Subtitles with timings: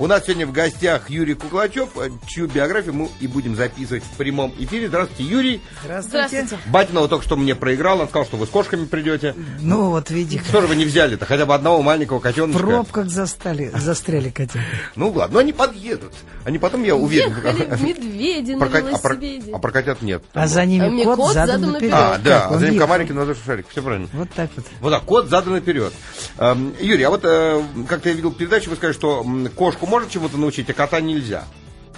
[0.00, 1.88] У нас сегодня в гостях Юрий Куклачев,
[2.28, 4.86] чью биографию мы и будем записывать в прямом эфире.
[4.86, 5.60] Здравствуйте, Юрий.
[5.82, 6.26] Здравствуйте.
[6.28, 6.64] Здравствуйте.
[6.70, 9.34] Батинова только что мне проиграл, он сказал, что вы с кошками придете.
[9.58, 11.26] Ну вот видите, Что же вы не взяли-то?
[11.26, 12.62] Хотя бы одного маленького в котеночка.
[12.62, 14.60] пробках застали, застряли котята.
[14.94, 16.12] Ну ладно, но они подъедут.
[16.44, 17.30] Они потом, я уверен...
[17.30, 19.52] Ехали медведи на а, про, велосипеде.
[19.52, 20.22] а про котят нет.
[20.32, 21.92] А за ними мне кот, задан наперед.
[21.92, 23.66] А, да, а за ним комарики на шарик.
[23.68, 24.08] Все правильно.
[24.12, 24.64] Вот так вот.
[24.80, 25.92] Вот так, кот задан наперед.
[26.38, 29.26] Эм, Юрий, а вот э, как-то я видел передачу, вы сказали, что
[29.56, 31.44] кошку может чему-то научить, а кота нельзя.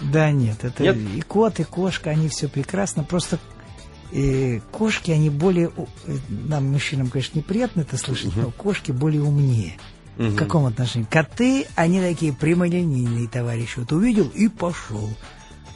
[0.00, 0.96] Да нет, это Нет?
[0.96, 3.04] и кот, и кошка, они все прекрасно.
[3.04, 3.38] Просто
[4.12, 5.70] э, кошки, они более...
[6.06, 9.78] э, Нам, мужчинам, конечно, неприятно это слышать, но кошки более умнее.
[10.16, 11.06] В каком отношении?
[11.06, 13.78] Коты, они такие прямолинейные товарищи.
[13.78, 15.08] Вот увидел и пошел.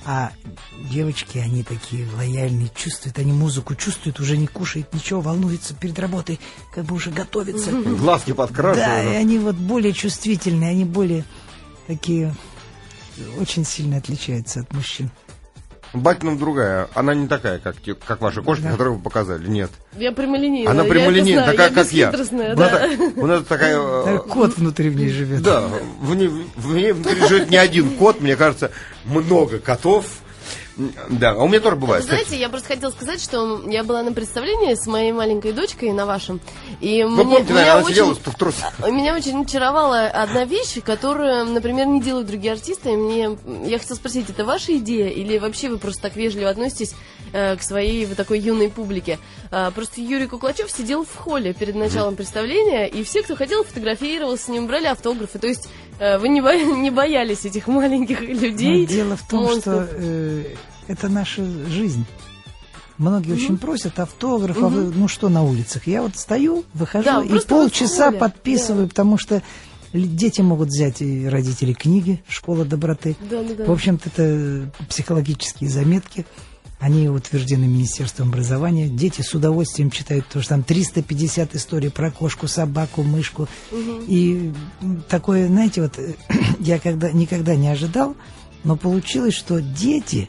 [0.07, 0.33] А
[0.91, 6.39] девочки, они такие лояльные, чувствуют, они музыку чувствуют, уже не кушают ничего, волнуются перед работой,
[6.75, 7.71] как бы уже готовятся.
[7.71, 9.17] Глазки Да, и подкрашивают.
[9.17, 11.25] они вот более чувствительные, они более
[11.87, 12.35] такие
[13.41, 15.11] очень сильно отличаются от мужчин.
[15.93, 16.89] Батинов другая.
[16.95, 18.73] Она не такая, как, как ваши кошки, Да.
[18.73, 19.47] которые вы показали.
[19.47, 19.71] Нет.
[19.97, 20.73] Я прямолинейная.
[20.73, 22.11] Она я прямолинейная, такая, как я.
[22.11, 22.69] У нас да.
[22.69, 23.79] так- У нас такая...
[23.79, 25.43] э, Даже Кот внутри в ней живет.
[25.43, 25.63] Да,
[26.01, 28.73] в ней, в ней внутри живет не один кот, мне кажется,
[29.05, 30.07] много котов.
[31.09, 32.03] Да, а у меня тоже Вы бывает.
[32.05, 32.23] кстати.
[32.25, 36.05] знаете, я просто хотела сказать, что я была на представлении с моей маленькой дочкой на
[36.07, 36.41] вашем.
[36.81, 38.79] И Вы мне, помните, меня наверное, она очень- сидела в трусах.
[38.89, 42.93] Меня очень очаровала одна вещь, которую, например, не делают другие артисты.
[42.93, 46.95] И Мне, я хотела спросить, это ваша идея или вообще вы просто так вежливо относитесь
[47.33, 49.19] э, к своей вот такой юной публике?
[49.51, 54.45] А, просто Юрий Куклачев сидел в холле перед началом представления, и все, кто хотел, фотографировался
[54.45, 55.39] с ним, брали автографы.
[55.39, 58.87] То есть э, вы не, бо- не боялись этих маленьких Но людей.
[58.87, 59.87] дело в том, монстров.
[59.89, 60.45] что э,
[60.89, 62.05] это наша жизнь.
[62.99, 65.87] Многие очень просят автограф, а вы, ну что на улицах?
[65.89, 69.43] Я вот стою, выхожу Да, и полчаса в холле, подписываю, потому что
[69.93, 73.17] дети могут взять и родители книги «Школа доброты».
[73.29, 73.65] Да-да-да.
[73.65, 76.25] В общем-то, это психологические заметки.
[76.85, 78.89] Они утверждены Министерством образования.
[78.89, 83.49] Дети с удовольствием читают, потому что там 350 историй про кошку, собаку, мышку.
[84.07, 84.53] И
[84.83, 85.99] м, такое, знаете, вот
[86.61, 88.15] я когда, никогда не ожидал,
[88.65, 90.29] но получилось, что дети,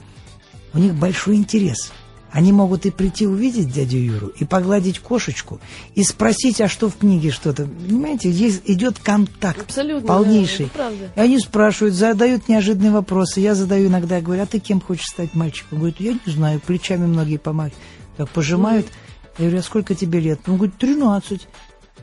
[0.74, 1.92] у них большой интерес.
[2.36, 5.62] Они могут и прийти увидеть дядю Юру, и погладить кошечку,
[5.94, 7.66] и спросить, а что в книге что-то.
[7.66, 10.70] Понимаете, есть, идет контакт Абсолютно, полнейший.
[10.76, 10.92] да.
[11.16, 13.40] И они спрашивают, задают неожиданные вопросы.
[13.40, 15.70] Я задаю иногда, говорю, а ты кем хочешь стать мальчиком?
[15.72, 17.82] Он говорит, я не знаю, плечами многие помахивают.
[18.18, 18.88] Так пожимают.
[19.38, 20.42] Я говорю, а сколько тебе лет?
[20.48, 21.48] Он говорит, 13.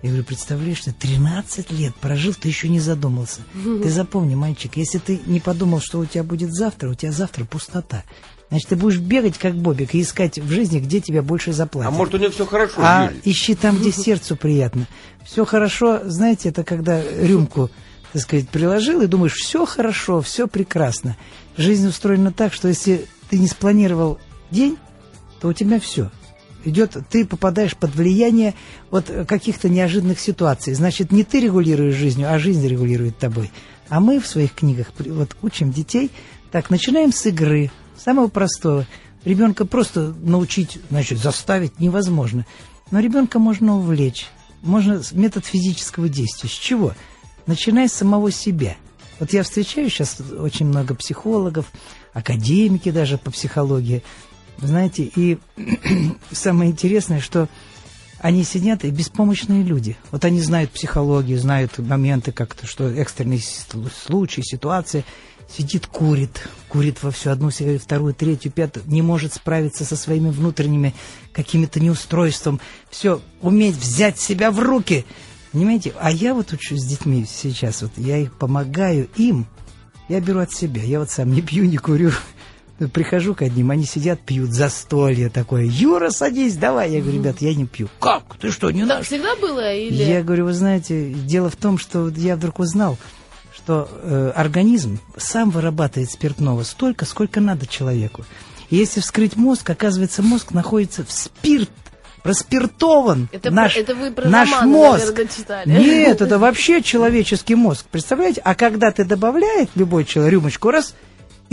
[0.00, 3.42] Я говорю, представляешь, ты 13 лет прожил, ты еще не задумался.
[3.54, 7.44] Ты запомни, мальчик, если ты не подумал, что у тебя будет завтра, у тебя завтра
[7.44, 8.02] пустота.
[8.52, 11.90] Значит, ты будешь бегать, как Бобик, и искать в жизни, где тебя больше заплатят.
[11.90, 13.20] А может, у нее все хорошо, А Юрий?
[13.24, 14.86] ищи там, где сердцу приятно.
[15.24, 17.70] Все хорошо, знаете, это когда рюмку,
[18.12, 21.16] так сказать, приложил и думаешь, все хорошо, все прекрасно.
[21.56, 24.18] Жизнь устроена так, что если ты не спланировал
[24.50, 24.76] день,
[25.40, 26.10] то у тебя все.
[26.66, 28.52] Идет, ты попадаешь под влияние
[28.90, 30.74] вот каких-то неожиданных ситуаций.
[30.74, 33.50] Значит, не ты регулируешь жизнью, а жизнь регулирует тобой.
[33.88, 36.10] А мы в своих книгах вот учим детей.
[36.50, 38.86] Так, начинаем с игры, самого простого.
[39.24, 42.46] Ребенка просто научить, значит, заставить невозможно.
[42.90, 44.26] Но ребенка можно увлечь.
[44.62, 46.48] Можно метод физического действия.
[46.48, 46.94] С чего?
[47.46, 48.76] Начиная с самого себя.
[49.18, 51.70] Вот я встречаю сейчас очень много психологов,
[52.12, 54.02] академики даже по психологии.
[54.58, 55.38] Знаете, и
[56.30, 57.48] самое интересное, что
[58.22, 59.96] они сидят и беспомощные люди.
[60.12, 65.04] Вот они знают психологию, знают моменты как-то, что экстренные случаи, ситуации.
[65.54, 70.30] Сидит, курит, курит во всю одну сигарету, вторую, третью, пятую, не может справиться со своими
[70.30, 70.94] внутренними
[71.32, 72.58] какими-то неустройством.
[72.88, 75.04] Все, уметь взять себя в руки.
[75.52, 75.92] Понимаете?
[76.00, 79.46] А я вот учу с детьми сейчас, вот я их помогаю им,
[80.08, 80.82] я беру от себя.
[80.82, 82.12] Я вот сам не пью, не курю.
[82.94, 85.64] Прихожу к одним, они сидят, пьют застолье такое.
[85.64, 86.90] Юра, садись, давай.
[86.90, 87.88] Я говорю, ребят, я не пью.
[88.00, 88.36] Как?
[88.40, 89.06] Ты что, не наш?
[89.06, 90.02] всегда было или...
[90.02, 92.98] Я говорю, вы знаете, дело в том, что я вдруг узнал,
[93.62, 98.24] что э, организм сам вырабатывает спиртного столько, сколько надо человеку.
[98.70, 101.70] И если вскрыть мозг, оказывается, мозг находится в спирт,
[102.24, 103.28] проспиртован.
[103.30, 105.06] Это наш, это вы про наш романы, мозг.
[105.06, 105.70] наверное, читали.
[105.70, 107.86] Нет, это вообще человеческий мозг.
[107.88, 108.40] Представляете?
[108.44, 110.94] А когда ты добавляешь любой человек рюмочку, раз,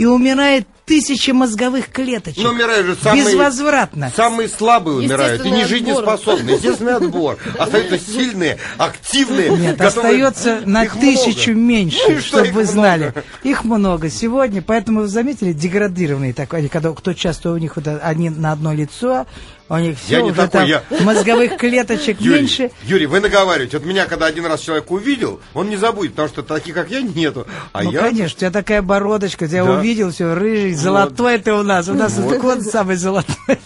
[0.00, 2.42] и умирает тысячи мозговых клеточек.
[2.42, 3.22] Ну, умирают же самые...
[3.26, 4.10] Безвозвратно.
[4.16, 6.56] Самые слабые умирают, и не жизнеспособные.
[6.56, 7.36] Естественный отбор.
[7.58, 9.50] Остаются сильные, активные.
[9.50, 11.66] Нет, готовые- остается на Их тысячу много.
[11.66, 12.64] меньше, Ну чтобы вы много?
[12.64, 13.14] знали.
[13.42, 17.86] Их много сегодня, поэтому вы заметили, деградированные такие, они, когда кто часто у них вот
[17.86, 19.26] они на одно лицо,
[19.70, 22.70] У них все Я не уже такой, там я- мозговых клеточек Юрий, меньше.
[22.82, 23.78] Юрий, вы наговариваете.
[23.78, 27.00] Вот меня, когда один раз человек увидел, он не забудет, потому что таких, как я,
[27.02, 27.46] нету.
[27.72, 28.00] А ну, я...
[28.00, 29.78] конечно, у тебя такая бородочка, тебя Да.
[29.78, 31.88] увидел, все, рыжий, золотой ты у нас.
[31.88, 33.58] У нас вот кот самый золотой.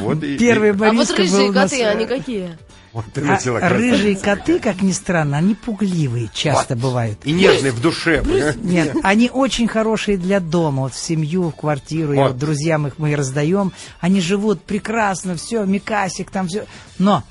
[0.00, 1.70] Вот и- Первый и- А вот Боришка был рыжие у нас.
[1.70, 2.56] коты, они какие?
[2.92, 7.20] Вот ты А рыжие коты, как ни странно, они пугливые часто бывают.
[7.24, 8.22] И нежный в душе.
[8.62, 12.32] Нет, они очень хорошие для дома, вот в семью, в квартиру, я Вот.
[12.32, 16.66] вот друзьям их мы раздаем, они живут прекрасно, все, Микасик там все,
[16.98, 17.22] но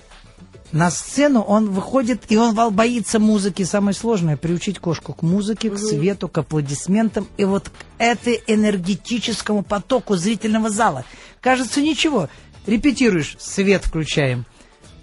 [0.71, 3.63] на сцену он выходит, и он боится музыки.
[3.63, 9.63] Самое сложное– приучить кошку к музыке, к свету, к аплодисментам и вот к этой энергетическому
[9.63, 11.03] потоку зрительного зала.
[11.41, 12.29] Кажется, ничего.
[12.67, 14.45] Репетируешь, свет включаем,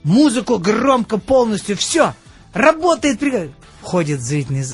[0.04, 2.14] музыку громко полностью, все,
[2.52, 3.20] работает.
[3.80, 4.64] Входят зрительные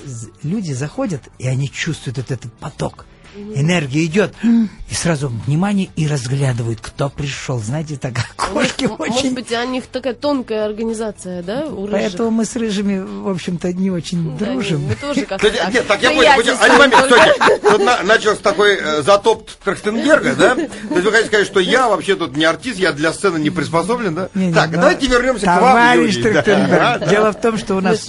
[0.42, 3.06] люди, заходят, и они чувствуют вот этот поток.
[3.54, 7.58] Энергия идет, и сразу внимание, и разглядывают, кто пришел.
[7.58, 9.12] Знаете, так кошки М- очень...
[9.14, 11.92] Может быть, у них такая тонкая организация, да, у рыжих?
[11.92, 14.82] Поэтому мы с рыжими, в общем-то, не очень Да, дружим.
[14.86, 15.72] Мы тоже как-то так.
[15.72, 17.58] нет, так я понял, Один момент, стойте.
[17.62, 20.54] Тут на- начался такой э, затоп Трахтенберга, да?
[20.54, 23.50] То есть вы хотите сказать, что я вообще тут не артист, я для сцены не
[23.50, 24.28] приспособлен, да?
[24.54, 26.16] Так, ну, давайте вернемся к вам, Товарищ.
[26.22, 27.08] Трахтенберг.
[27.08, 28.08] Дело в том, что у нас,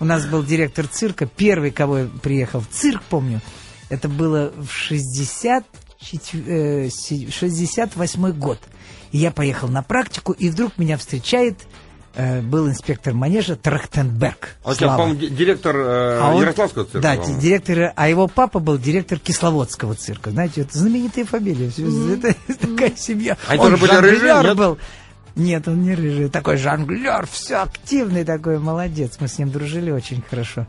[0.00, 3.40] у нас был директор цирка, первый, кого я приехал в цирк, помню.
[3.90, 5.64] Это было в 60,
[6.46, 8.58] э, си- 68 год.
[9.12, 11.58] И я поехал на практику, и вдруг меня встречает,
[12.16, 14.56] э, был инспектор манежа Трахтенберг.
[14.64, 17.00] А сейчас, по-моему, ди- директор э, А он- Ярославского цирка.
[17.00, 17.40] Да, по-моему.
[17.40, 20.30] директор, а его папа был директор Кисловодского цирка.
[20.30, 21.70] Знаете, это знаменитые фамилии.
[21.70, 23.36] всё- Это такая семья.
[23.48, 24.56] Они он тоже были жонглёр рыжие, нет?
[24.56, 24.78] был.
[25.36, 26.28] Нет, он не рыжий.
[26.28, 29.14] Такой жонглер, все активный такой, молодец.
[29.20, 30.66] Мы с ним дружили очень хорошо.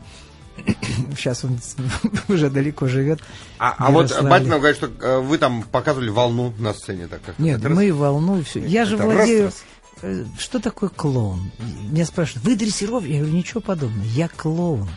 [1.16, 1.58] Сейчас он
[2.28, 3.20] уже далеко живет.
[3.58, 4.10] А, а вот.
[4.22, 7.06] Батинов говорит, что э, вы там показывали волну на сцене.
[7.06, 8.60] Так, как Нет, это раз- мы волну, все.
[8.60, 9.46] Я же владею...
[9.46, 9.64] раз,
[10.02, 11.50] э, Что такое клоун?
[11.90, 13.10] Меня спрашивают, вы дрессировщик?
[13.10, 14.04] Я говорю, ничего подобного.
[14.04, 14.88] Я клоун.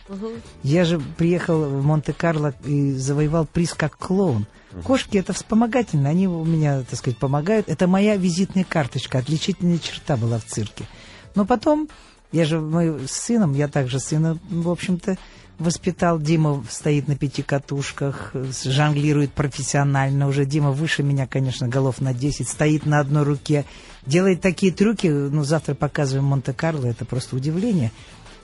[0.64, 4.46] Я же приехал в Монте-Карло и завоевал приз как клоун.
[4.84, 7.68] Кошки это вспомогательно, они у меня, так сказать, помогают.
[7.68, 10.86] Это моя визитная карточка, отличительная черта была в цирке.
[11.34, 11.90] Но потом,
[12.32, 15.18] я же мы с сыном, я также сына, в общем-то,
[15.60, 16.20] воспитал.
[16.20, 18.34] Дима стоит на пяти катушках,
[18.64, 20.28] жонглирует профессионально.
[20.28, 23.66] Уже Дима выше меня, конечно, голов на 10, стоит на одной руке,
[24.06, 25.08] делает такие трюки.
[25.08, 27.92] Ну, завтра показываем Монте-Карло, это просто удивление.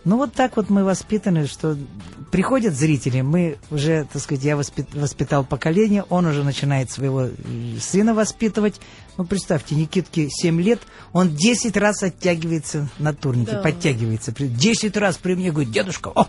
[0.03, 1.75] Ну, вот так вот мы воспитаны, что
[2.29, 7.31] приходят зрители, мы уже, так сказать, я воспит- воспитал поколение, он уже начинает своего э,
[7.81, 8.79] сына воспитывать.
[9.17, 10.79] Ну, представьте, Никитке 7 лет,
[11.12, 13.62] он 10 раз оттягивается на турнике, Да.
[13.63, 14.31] подтягивается.
[14.31, 16.27] При- 10 раз при мне говорит, дедушка, о!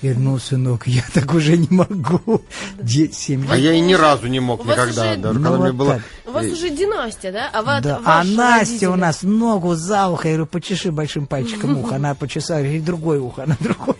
[0.00, 2.42] Я говорю, ну, сынок, я так уже не могу.
[2.86, 3.50] 7 лет.
[3.50, 5.10] А я и ни разу не мог У вас никогда.
[5.12, 6.00] уже- Даже Ну, вот было...
[6.26, 7.50] У вас уже династия, да?
[7.52, 8.00] А, ва- Да.
[8.04, 8.86] А Настя родители?
[8.86, 10.28] у нас ногу за ухо.
[10.28, 11.96] Я говорю, почеши большим пальчиком ухо.
[11.96, 13.96] Она почесала, и другое ухо, она другое.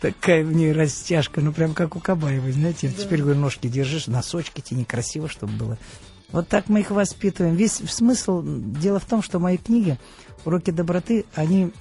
[0.00, 2.88] Такая в ней растяжка, ну прям как у Кабаевой, знаете.
[2.96, 5.78] Теперь, говорю, ножки держишь, носочки тебе некрасиво, чтобы было.
[6.30, 7.54] Вот так мы их воспитываем.
[7.56, 9.98] Весь смысл, дело в том, что мои книги,
[10.44, 11.72] уроки доброты, они,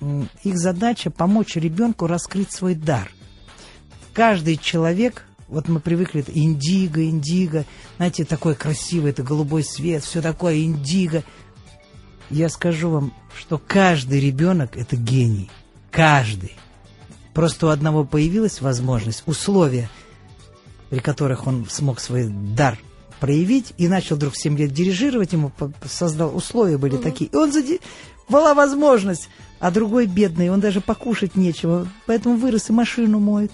[0.44, 3.12] их задача помочь ребенку раскрыть свой дар
[4.14, 7.66] каждый человек, вот мы привыкли, индиго, индиго,
[7.98, 11.24] знаете, такой красивый, это голубой свет, все такое индиго.
[12.30, 15.50] Я скажу вам, что каждый ребенок это гений.
[15.92, 16.56] Каждый.
[17.34, 19.90] Просто у одного появилась возможность, условия,
[20.90, 22.78] при которых он смог свой дар
[23.20, 25.52] проявить и начал вдруг в 7 лет дирижировать, ему
[25.86, 27.30] создал условия были такие.
[27.30, 27.80] И он зади...
[28.28, 33.52] была возможность, а другой бедный, он даже покушать нечего, поэтому вырос и машину моет.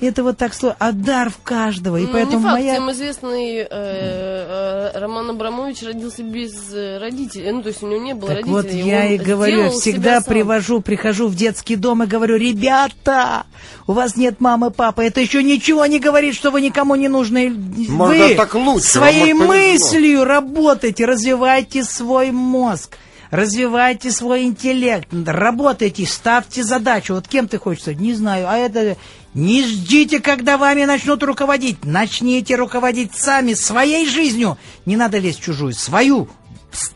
[0.00, 0.76] Это вот так сложно.
[0.78, 1.98] А дар в каждого.
[1.98, 2.72] И Ну, поэтому не факт, моя...
[2.72, 7.52] всем известный э, э, Роман Абрамович родился без э, родителей.
[7.52, 8.82] Ну, то есть у него не было Так родителей.
[8.82, 13.44] вот, я и говорю, всегда привожу, прихожу в детский дом и говорю, ребята,
[13.86, 17.50] у вас нет мамы, папы, это еще ничего не говорит, что вы никому не нужны.
[17.50, 22.96] Может, вы так лучше, своей мыслью работайте, развивайте свой мозг.
[23.30, 27.14] Развивайте свой интеллект, работайте, ставьте задачу.
[27.14, 28.00] Вот кем ты хочешь стать?
[28.00, 28.46] Не знаю.
[28.48, 28.96] А это
[29.34, 31.84] не ждите, когда вами начнут руководить.
[31.84, 34.58] Начните руководить сами своей жизнью.
[34.86, 36.28] Не надо лезть в чужую, свою.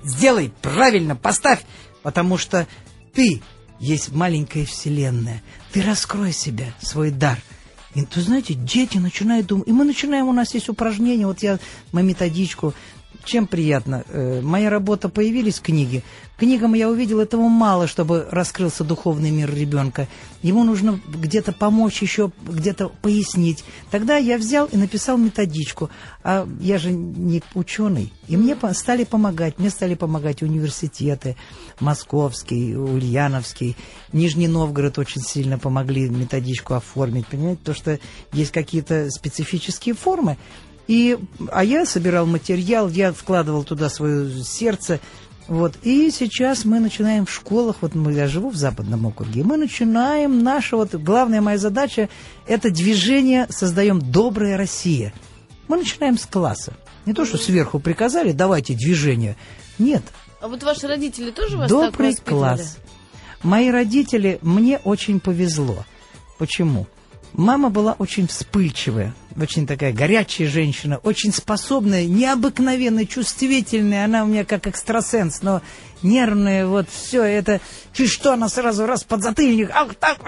[0.02, 1.64] Сделай правильно, поставь.
[2.02, 2.66] Потому что
[3.12, 3.40] ты
[3.78, 5.42] есть маленькая вселенная.
[5.72, 7.38] Ты раскрой себя, свой дар.
[7.94, 9.68] И, вы знаете, дети начинают думать.
[9.68, 11.26] И мы начинаем, у нас есть упражнения.
[11.26, 11.60] Вот я,
[11.92, 12.74] мы методичку
[13.24, 14.04] чем приятно?
[14.08, 16.02] Э, моя работа появились книги.
[16.36, 20.08] Книгам я увидел этого мало, чтобы раскрылся духовный мир ребенка.
[20.42, 23.64] Ему нужно где-то помочь еще, где-то пояснить.
[23.90, 25.90] Тогда я взял и написал методичку.
[26.24, 28.12] А я же не ученый.
[28.26, 29.58] И мне стали помогать.
[29.58, 31.36] Мне стали помогать университеты.
[31.78, 33.76] Московский, Ульяновский.
[34.12, 37.28] Нижний Новгород очень сильно помогли методичку оформить.
[37.28, 37.60] Понимаете?
[37.64, 38.00] То, что
[38.32, 40.36] есть какие-то специфические формы.
[40.86, 41.18] И,
[41.50, 45.00] а я собирал материал, я вкладывал туда свое сердце,
[45.46, 45.74] вот.
[45.82, 50.42] И сейчас мы начинаем в школах, вот мы, я живу в Западном округе, мы начинаем
[50.42, 52.08] наша, вот главная моя задача,
[52.46, 55.12] это движение «Создаем добрая Россия».
[55.68, 56.74] Мы начинаем с класса.
[57.06, 59.36] Не то, что сверху приказали, давайте движение.
[59.78, 60.02] Нет.
[60.40, 62.78] А вот ваши родители тоже вас Добрый так класс.
[63.42, 65.84] Мои родители, мне очень повезло.
[66.38, 66.86] Почему?
[67.32, 74.04] Мама была очень вспыльчивая, очень такая горячая женщина, очень способная, необыкновенно чувствительная.
[74.04, 75.60] Она у меня как экстрасенс, но
[76.02, 77.60] нервная, вот все это.
[77.92, 79.70] Чуть что, она сразу раз под затыльник.
[79.72, 80.18] Ах, так.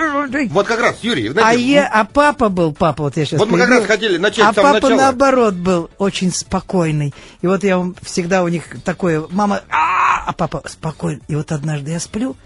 [0.51, 3.51] Вот как раз, Юрий, знаете, а, я, а папа был, папа, вот я сейчас Вот
[3.51, 4.97] мы как раз хотели начать А папа, начала.
[4.97, 7.15] наоборот, был очень спокойный.
[7.43, 11.23] И вот я всегда у них такое, мама, а, а папа спокойный.
[11.29, 12.37] И вот однажды я сплю,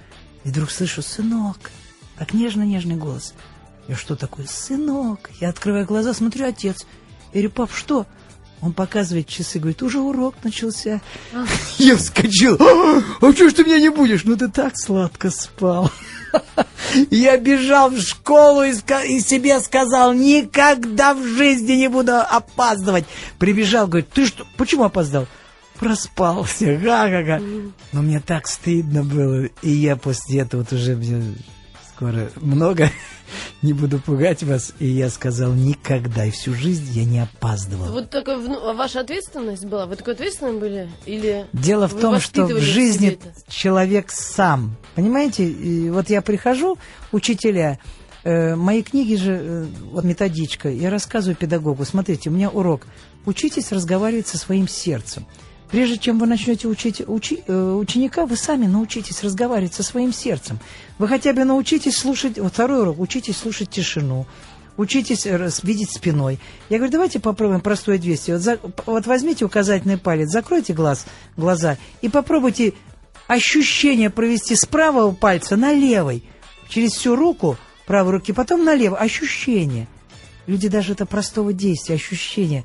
[0.45, 1.71] и вдруг слышу, сынок,
[2.19, 3.35] так нежно-нежный голос–
[3.91, 4.47] я что такое?
[4.47, 5.31] Сынок.
[5.41, 6.87] Я открываю глаза, смотрю, отец.
[7.33, 8.07] Я говорю, пап, что?
[8.61, 11.01] Он показывает часы, говорит, уже урок начался.
[11.79, 12.55] Я вскочил.
[12.61, 14.23] А, а что ж ты меня не будешь?
[14.23, 15.91] Ну ты так сладко спал.
[17.11, 18.71] Я бежал в школу и,
[19.09, 23.07] и себе сказал, никогда в жизни не буду опаздывать.
[23.41, 25.27] Прибежал, говорит, ты что, почему опоздал?
[25.81, 27.41] Проспался, га-га-га.
[27.91, 29.47] Но мне так стыдно было.
[29.63, 30.97] И я после этого вот уже
[32.01, 32.91] скоро много
[33.63, 34.73] не буду пугать вас.
[34.79, 37.93] И я сказал, никогда, и всю жизнь я не опаздывал.
[37.93, 39.87] Вот такая ну, ваша ответственность была?
[39.87, 40.91] Вы такой ответственным были?
[41.07, 43.19] Или Дело в том, что в жизни
[43.49, 44.77] человек сам.
[44.95, 46.79] Понимаете, и вот я прихожу,
[47.13, 47.79] учителя,
[48.25, 52.87] э, мои книги же, э, вот методичка, я рассказываю педагогу, смотрите, у меня урок.
[53.27, 55.27] Учитесь разговаривать со своим сердцем.
[55.71, 60.59] Прежде чем вы начнете учить учи, э, ученика, вы сами научитесь разговаривать со своим сердцем.
[60.99, 64.27] Вы хотя бы научитесь слушать, вот второй урок, учитесь слушать тишину,
[64.77, 65.27] учитесь
[65.63, 66.41] видеть спиной.
[66.71, 68.37] Я говорю, давайте попробуем простое действие.
[68.37, 72.75] Вот, за, вот возьмите указательный палец, закройте глаз, глаза и попробуйте
[73.29, 76.25] ощущение провести с правого пальца на левый,
[76.69, 78.99] через всю руку правой руки, потом на левый.
[78.99, 79.87] Ощущение–
[80.51, 82.65] Люди даже это простого действия, ощущения,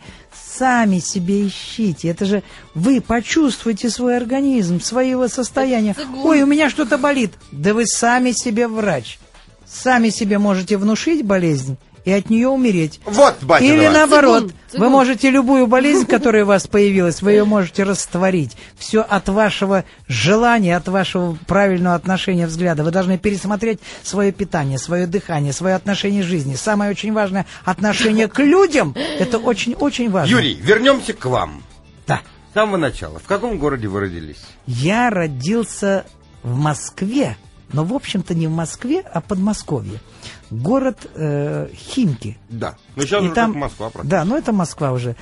[0.58, 2.10] сами себе ищите.
[2.10, 2.44] Это же
[2.74, 5.96] вы почувствуете свой организм, своего состояния.
[6.24, 7.34] Ой, у меня что-то болит.
[7.52, 9.20] Да вы сами себе врач.
[9.66, 13.02] Сами себе можете внушить болезнь и от нее умереть.
[13.04, 14.86] Вот, батя Или наоборот, цигун, цигун.
[14.86, 18.56] вы можете любую болезнь, которая у вас появилась, вы ее можете растворить.
[18.78, 22.84] Все от вашего желания, от вашего правильного отношения взгляда.
[22.84, 26.56] Вы должны пересмотреть свое питание, свое дыхание, свое отношение к жизни.
[26.56, 28.96] Самое очень важное отношение к людям.
[29.20, 30.32] Это очень-очень важно.
[30.32, 31.64] Юрий, вернемся к вам.
[32.06, 32.22] Да.
[32.52, 33.18] С самого начала.
[33.18, 34.42] В каком городе вы родились?
[34.68, 36.06] Я родился
[36.44, 37.36] в Москве,
[37.74, 40.00] но, в общем-то, не в Москве, а в Подмосковье
[40.50, 42.38] город э, Химки.
[42.50, 44.10] Да, но сейчас и уже там, Москва, правда.
[44.10, 45.16] Да, но это Москва уже.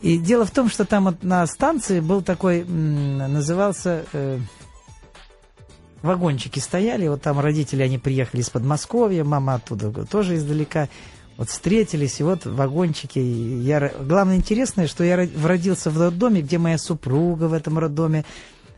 [0.00, 4.04] И дело в том, что там вот на станции был такой, назывался...
[4.12, 4.38] Э,
[6.02, 10.88] вагончики стояли, вот там родители, они приехали из Подмосковья, мама оттуда тоже издалека,
[11.36, 13.18] вот встретились, и вот вагончики.
[13.18, 18.24] Я, главное интересное, что я родился в роддоме, где моя супруга в этом роддоме.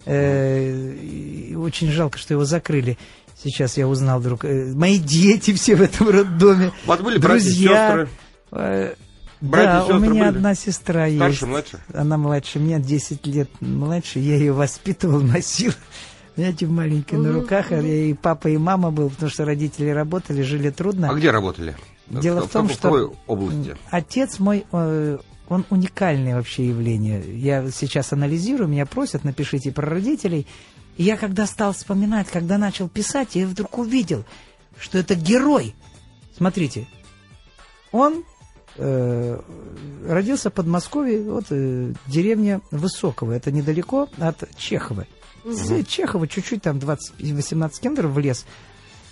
[0.05, 2.99] Э, очень жалко, что его закрыли.
[3.43, 4.45] Сейчас я узнал вдруг.
[4.45, 6.73] Э, мои дети все в этом роддоме.
[6.85, 8.09] У вас были друзья, братья и сестры?
[8.53, 8.95] Э,
[9.41, 10.37] да, у меня были?
[10.37, 11.43] одна сестра Старше, есть.
[11.43, 11.81] младше?
[11.93, 14.21] Она младше меня, 10 лет младше.
[14.21, 15.73] Я ее воспитывал, носил.
[16.37, 17.73] Знаете, маленькой на руках.
[17.73, 21.11] Я и папа, и мама был, потому что родители работали, жили трудно.
[21.11, 21.77] А где работали?
[22.09, 23.77] Дело в, в том, в что области?
[23.91, 25.19] отец мой, э,
[25.49, 27.23] он уникальное вообще явление.
[27.39, 30.47] Я сейчас анализирую, меня просят, напишите про родителей.
[31.03, 34.25] И я когда стал вспоминать, когда начал писать, я вдруг увидел,
[34.79, 35.75] что это герой.
[36.37, 36.87] Смотрите,
[37.91, 38.23] он
[38.77, 39.41] э,
[40.07, 45.09] родился в Подмосковье, вот э, деревня Высокого, это недалеко от Чехова.
[45.45, 45.53] Угу.
[45.53, 48.47] С Чехова чуть-чуть там 20-18 километров в лес.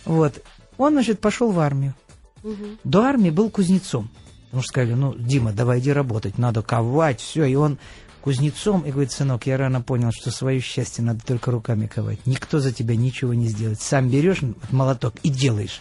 [0.05, 0.45] Вот.
[0.79, 1.97] Он, значит, пошел в армию.
[2.45, 2.67] Угу.
[2.85, 4.11] До армии был кузнецом.
[4.45, 7.47] Потому что сказали, ну, Дима, давай иди работать, надо ковать, все.
[7.47, 7.81] И он
[8.21, 12.27] кузнецом и говорит, сынок, я рано понял, что свое счастье надо только руками ковать.
[12.27, 13.81] Никто за тебя ничего не сделает.
[13.81, 15.81] Сам берешь молоток и делаешь.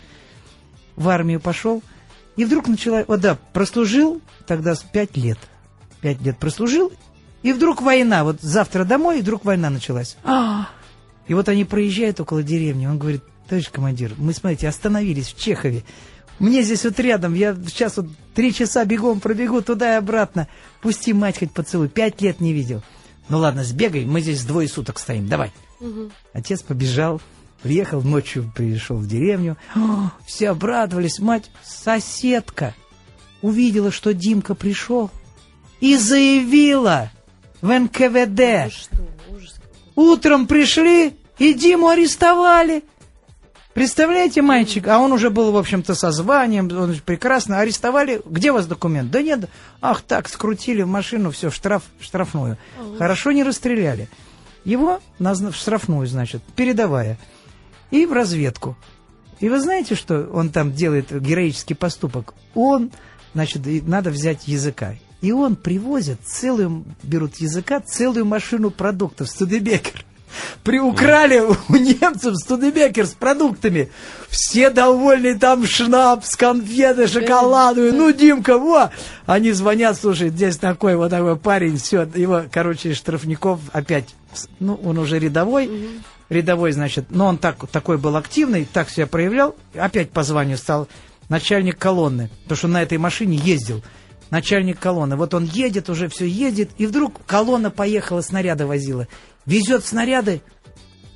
[0.95, 1.83] В армию пошел,
[2.35, 3.03] и вдруг начала...
[3.07, 5.37] Вот да, прослужил тогда пять лет.
[6.01, 6.91] Пять лет прослужил,
[7.41, 10.17] И вдруг война, вот завтра домой, и вдруг война началась.
[11.27, 15.83] И вот они проезжают около деревни, он говорит, товарищ командир, мы, смотрите, остановились в Чехове.
[16.39, 20.47] Мне здесь вот рядом, я сейчас вот три часа бегом пробегу туда и обратно.
[20.81, 22.81] Пусти мать хоть поцелуй, пять лет не видел.
[23.27, 25.51] Ну ладно, сбегай, мы здесь двое суток стоим, давай.
[26.33, 27.21] Отец побежал,
[27.61, 29.57] приехал ночью, пришел в деревню.
[29.75, 32.73] О, все обрадовались, мать, соседка
[33.41, 35.11] увидела, что Димка пришел
[35.79, 37.11] и заявила
[37.61, 38.73] в НКВД.
[39.29, 39.59] Ну что.
[39.95, 42.83] Утром пришли и Диму арестовали.
[43.73, 44.87] Представляете, мальчик?
[44.87, 47.59] А он уже был, в общем-то, со званием, он прекрасно.
[47.59, 48.21] Арестовали.
[48.25, 49.11] Где у вас документ?
[49.11, 49.49] Да нет.
[49.79, 52.57] Ах, так, скрутили в машину, все, штраф, штрафную.
[52.97, 54.09] Хорошо не расстреляли.
[54.65, 57.17] Его в штрафную, значит, передавая.
[57.91, 58.75] И в разведку.
[59.39, 62.33] И вы знаете, что он там делает героический поступок?
[62.55, 62.91] Он,
[63.33, 64.95] значит, надо взять языка.
[65.21, 70.05] И он привозит целую, берут языка, целую машину продуктов, Студебекер.
[70.63, 73.91] Приукрали у немцев Студебекер с продуктами.
[74.29, 77.91] Все довольны, там шнапс, конфеты, шоколады.
[77.91, 78.91] Ну, Димка, во!
[79.25, 84.15] Они звонят, слушай, здесь такой вот такой парень, все, его, короче, штрафников опять,
[84.59, 85.69] ну, он уже рядовой,
[86.29, 90.87] рядовой, значит, но он так, такой был активный, так себя проявлял, опять по званию стал
[91.29, 93.83] начальник колонны, потому что на этой машине ездил
[94.29, 95.15] начальник колонны.
[95.15, 99.07] Вот он едет, уже все едет, и вдруг колонна поехала, снаряды возила.
[99.49, 100.43] Везет снаряды,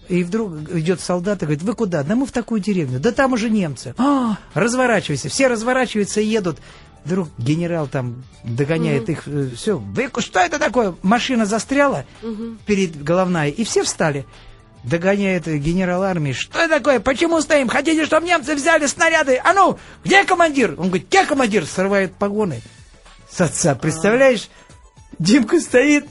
[0.10, 2.02] и вдруг идет солдат и говорит, вы куда?
[2.02, 3.00] Да мы в такую деревню.
[3.00, 3.94] Да там уже немцы.
[4.00, 5.30] А, разворачивайся.
[5.30, 6.58] Все разворачиваются и едут.
[7.06, 9.26] Вдруг генерал там догоняет их.
[9.56, 10.96] Все, вы что это такое?
[11.04, 12.06] Машина застряла
[12.66, 14.26] перед головная, и все встали.
[14.84, 16.34] Догоняет генерал армии.
[16.34, 17.00] Что это такое?
[17.00, 17.68] Почему стоим?
[17.68, 19.40] Хотите, чтобы немцы взяли снаряды?
[19.44, 20.72] А ну, где командир?
[20.72, 21.68] Он говорит, где командир?
[21.68, 22.64] Срывает погоны
[23.30, 23.76] с отца.
[23.76, 24.50] Представляешь?
[25.20, 26.08] Димка стоит.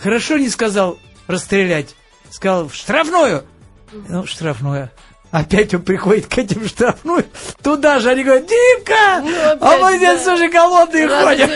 [0.00, 1.94] Хорошо не сказал расстрелять.
[2.30, 3.44] Сказал, в штрафную.
[4.08, 4.90] Ну, в штрафную.
[5.30, 7.24] Опять он приходит к этим штрафную.
[7.62, 9.22] Туда же они говорят, Димка!
[9.22, 10.34] Ну, а мы опять, здесь да.
[10.34, 11.48] уже голодные ходим.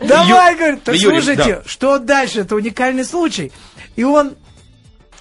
[0.06, 2.40] Давай, говорит, так слушайте, что дальше?
[2.40, 3.50] Это уникальный случай.
[3.96, 4.36] И он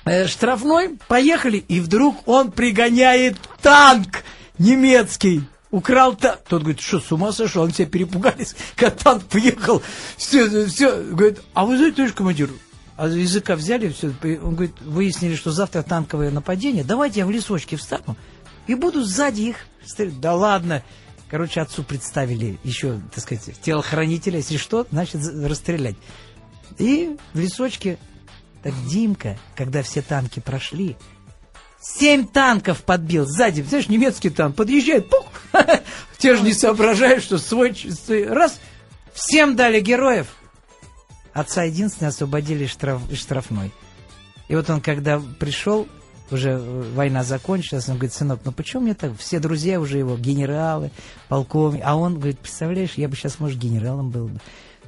[0.06, 4.24] э, штрафной, поехали, и вдруг он пригоняет танк
[4.60, 5.42] немецкий.
[5.72, 6.42] Украл танк.
[6.48, 7.64] Тот говорит, что, с ума сошел?
[7.64, 9.82] Они все перепугались, когда танк приехал.
[10.18, 11.02] Все, все.
[11.02, 12.50] Говорит, а вы знаете, товарищ командир,
[12.98, 17.78] а языка взяли, все, он говорит, выяснили, что завтра танковое нападение, давайте я в лесочке
[17.78, 18.18] встану
[18.66, 20.20] и буду сзади их стрелять.
[20.20, 20.84] Да ладно.
[21.30, 25.96] Короче, отцу представили еще, так сказать, телохранителя, если что, значит, расстрелять.
[26.80, 27.98] И в лесочке,
[28.64, 30.96] так Димка, когда все танки прошли,
[31.82, 33.62] семь танков подбил сзади.
[33.62, 35.26] Знаешь, немецкий танк подъезжает, пух,
[36.18, 37.76] те же не соображают, что свой-
[38.30, 38.60] раз,
[39.14, 40.28] всем дали героев.
[41.38, 43.72] Отца единственное освободили штраф, штрафной.
[44.48, 45.88] И вот он, когда пришел,
[46.32, 49.16] уже э, война закончилась, он говорит, сынок, ну почему мне так?
[49.20, 50.90] Все друзья уже его, генералы,
[51.30, 51.82] полковник.
[51.86, 54.40] А он говорит, представляешь, я бы сейчас, может, генералом был бы.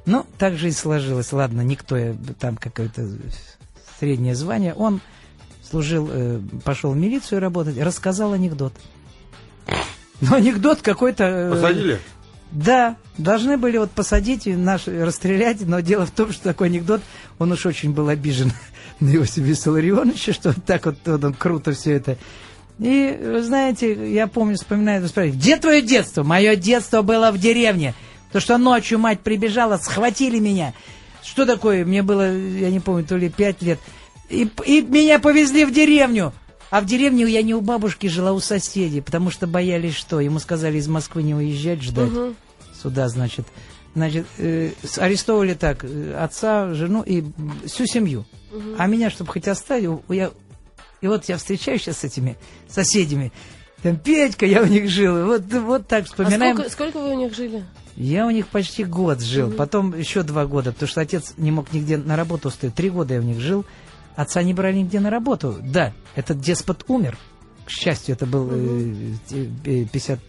[0.07, 1.31] Ну, так же и сложилось.
[1.33, 3.07] Ладно, никто, э, там какое-то
[3.99, 4.73] среднее звание.
[4.73, 5.01] Он
[5.69, 8.73] служил, э, пошел в милицию работать, рассказал анекдот.
[10.21, 11.49] Ну, анекдот какой-то...
[11.51, 11.99] Посадили?
[12.51, 17.01] Да, должны были вот посадить и наш, расстрелять, но дело в том, что такой анекдот,
[17.37, 18.51] он уж очень был обижен
[18.99, 22.17] на Иосифа Виссарионовича, что так вот, вот он круто все это.
[22.79, 26.23] И, вы знаете, я помню, вспоминаю, спрашиваю, где твое детство?
[26.23, 27.93] Мое детство было в деревне.
[28.31, 30.73] То, что ночью мать прибежала, схватили меня.
[31.21, 31.83] Что такое?
[31.83, 33.79] Мне было, я не помню, то ли пять лет.
[34.29, 36.33] И, и меня повезли в деревню.
[36.69, 40.19] А в деревне я не у бабушки жила, а у соседей, потому что боялись что?
[40.19, 42.11] Ему сказали из Москвы не уезжать, ждать
[42.81, 43.45] сюда, значит.
[43.95, 47.23] Значит, э, арестовывали так, э, отца, жену и
[47.65, 48.25] всю семью.
[48.77, 50.31] А меня, чтобы хоть оставить, я,
[51.01, 53.31] и вот я встречаюсь сейчас с этими соседями.
[53.81, 55.25] Там Петька, я у них жил.
[55.25, 56.55] Вот, вот так А вспоминаем.
[56.55, 57.63] сколько, сколько вы у них жили?
[57.95, 61.73] Я у них почти год жил, потом еще два года, потому что отец не мог
[61.73, 62.75] нигде на работу устроить.
[62.75, 63.65] Три года я у них жил,
[64.19, 65.57] отца не брали нигде на работу.
[65.61, 67.17] Да, этот деспот умер.
[67.65, 70.19] К счастью, это был э, э, 50...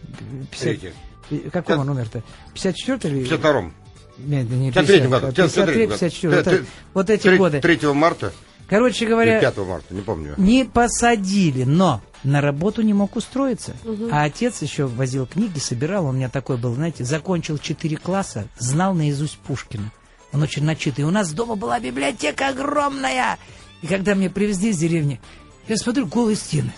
[0.51, 0.93] 50 Третий.
[1.29, 2.23] э, Каком он умер-то?
[2.53, 3.25] 54 или...
[3.25, 3.73] В 52-м.
[4.19, 5.27] Нет, не 53 году.
[5.27, 6.35] 53, 54.
[6.35, 7.59] Вот, вот эти годы.
[7.59, 8.31] 3 марта
[8.69, 10.35] Короче говоря, 5 марта, не помню.
[10.37, 13.75] не посадили, но на работу не мог устроиться.
[14.09, 16.05] А отец еще возил книги, собирал.
[16.05, 19.91] Он у меня такой был, знаете, закончил 4 класса, знал наизусть Пушкина.
[20.31, 21.03] Он очень начитый.
[21.03, 23.37] У нас дома была библиотека огромная.
[23.81, 25.19] И когда мне привезли из деревни,
[25.67, 26.73] я смотрю, голые стены.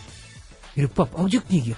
[0.76, 1.76] Я говорю, пап, а где книги?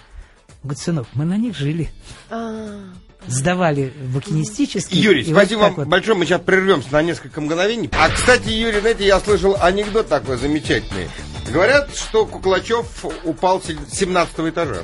[0.63, 1.89] Он говорит, сынок, мы на них жили.
[2.29, 2.79] А,
[3.27, 4.95] сдавали букинистически.
[4.95, 5.87] Юрий, и спасибо вот вам вот.
[5.87, 6.17] большое.
[6.17, 7.89] Мы сейчас прервемся на несколько мгновений.
[7.93, 11.09] А, кстати, Юрий, знаете, я слышал анекдот такой замечательный.
[11.51, 14.83] Говорят, что Куклачев упал с 17 этажа.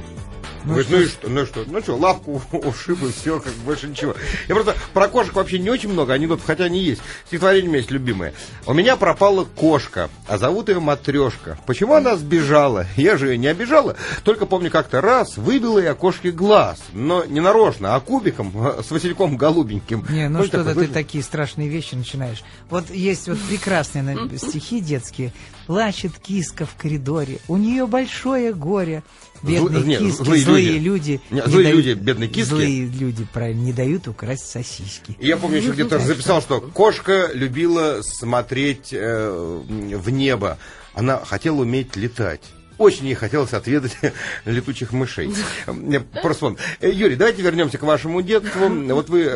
[0.64, 3.54] Ну, Говорит, ну и что, ну и что, ну что, лапку ушиб и все, как
[3.66, 4.16] больше ничего.
[4.48, 7.02] Я просто про кошек вообще не очень много анекдотов, хотя они есть.
[7.28, 8.34] Стихотворение у меня есть любимое.
[8.66, 11.58] У меня пропала кошка, а зовут ее Матрешка.
[11.66, 12.86] Почему она сбежала?
[12.96, 13.96] Я же ее не обижала.
[14.24, 19.38] Только помню как-то раз выбила я кошке глаз, но не нарочно, а кубиком с Васильком
[19.38, 20.06] Голубеньким.
[20.10, 22.44] Не, ну что-то ты такие страшные вещи начинаешь.
[22.70, 25.34] Вот есть вот прекрасные стихи детские.
[25.68, 29.04] Плачет киска в коридоре, у нее большое горе.
[29.44, 31.22] Бедные Зл- нет, киски, злые злые, люди.
[31.32, 31.42] люди.
[31.50, 32.50] Злые дают- люди, бедные киски.
[32.50, 35.16] Злые люди, правильно, не дают украсть сосиски.
[35.20, 39.30] И Я помню, еще где-то записал, что кошка любила смотреть э,
[39.68, 40.58] в небо.
[40.94, 42.42] Она хотела уметь летать.
[42.78, 43.96] Очень ей хотелось отведать
[44.46, 45.32] летучих мышей.
[45.68, 46.58] Мне Просто вон.
[46.80, 48.70] Э, Юрий, давайте вернемся к вашему детству.
[48.70, 49.30] Вот вы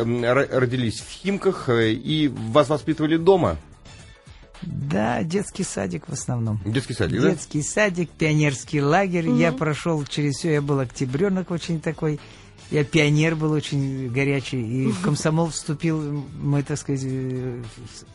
[0.50, 3.56] родились в Химках, э, и вас воспитывали дома.
[4.66, 6.60] Да, детский садик в основном.
[6.64, 7.30] Детский садик, да?
[7.30, 9.30] Детский садик, пионерский лагерь.
[9.30, 12.18] Я прошел через все, я был октябренок очень такой.
[12.70, 14.60] Я пионер был очень горячий.
[14.60, 17.62] И в комсомол вступил, мы, так сказать, э,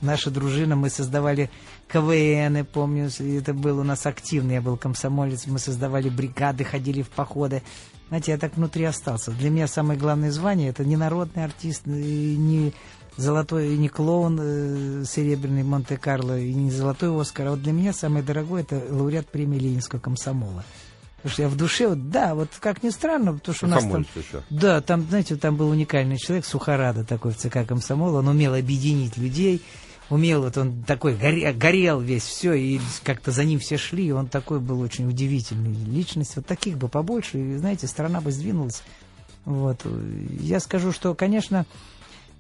[0.02, 1.50] наша дружина, мы создавали
[1.88, 7.02] КВН, помню, и это был у нас активный, я был комсомолец, мы создавали бригады, ходили
[7.02, 7.64] в походы.
[8.10, 9.32] Знаете, я так внутри остался.
[9.32, 12.74] Для меня самое главное звание это не народный артист, не
[13.18, 17.48] золотой, и не клоун э, серебряный Монте-Карло, и не золотой Оскар.
[17.48, 20.64] А вот для меня самое дорогое это лауреат премии Ленинского комсомола.
[21.18, 23.84] Потому что я в душе, вот, да, вот как ни странно, потому что у нас
[23.84, 24.06] там...
[24.16, 24.42] Еще.
[24.50, 29.18] Да, там, знаете, там был уникальный человек, Сухарада такой в ЦК комсомола, он умел объединить
[29.18, 29.62] людей,
[30.10, 34.12] умел, вот он такой горе- горел весь, все, и как-то за ним все шли, и
[34.12, 36.36] он такой был очень удивительный личность.
[36.38, 38.82] Вот таких бы побольше, и, знаете, страна бы сдвинулась.
[39.46, 39.86] Вот.
[40.40, 41.68] Я скажу, что, конечно,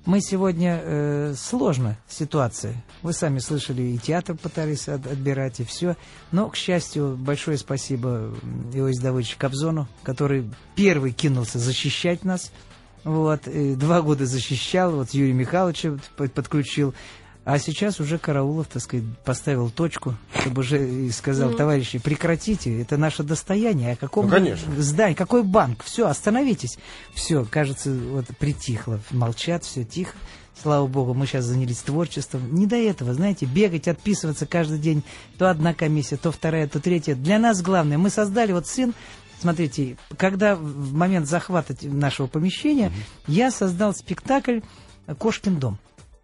[0.06, 2.76] мы сегодня э, сложно ситуация.
[3.04, 5.96] Вы сами слышали, и театр пытались от- отбирать, и все.
[6.32, 8.34] Но, к счастью, большое спасибо
[8.74, 12.52] Иосифу Давыдовичу Кобзону, который первый кинулся защищать нас.
[13.04, 13.42] Вот,
[13.78, 16.94] два года защищал, вот Юрий Михайловича под- подключил.
[17.44, 22.98] А сейчас уже Караулов, так сказать, поставил точку, чтобы уже и сказал, товарищи, прекратите, это
[22.98, 24.72] наше достояние, о каком Ну, конечно.
[24.80, 26.78] здании, какой банк, все, остановитесь.
[27.16, 30.16] Все, кажется, вот притихло, молчат, все тихо.
[30.62, 32.54] Слава богу, мы сейчас занялись творчеством.
[32.54, 35.02] Не до этого, знаете, бегать, отписываться каждый день.
[35.40, 37.16] То одна комиссия, то вторая, то третья.
[37.16, 38.94] Для нас главное, мы создали, вот сын,
[39.40, 42.92] смотрите, когда в момент захвата нашего помещения,
[43.26, 44.60] я создал спектакль
[45.18, 45.80] «Кошкин дом».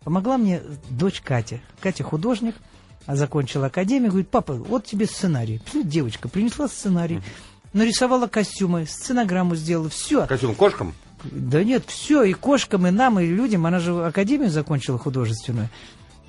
[0.07, 1.59] Помогла мне дочь Катя.
[1.81, 2.55] Катя художник,
[3.07, 4.11] а закончила академию.
[4.11, 5.61] Говорит, папа, вот тебе сценарий.
[5.73, 7.21] Девочка принесла сценарий,
[7.73, 10.25] нарисовала костюмы, сценограмму сделала, все.
[10.25, 10.93] Костюм кошкам?
[11.25, 13.65] Да нет, все, и кошкам, и нам, и людям.
[13.65, 15.67] Она же академию закончила художественную.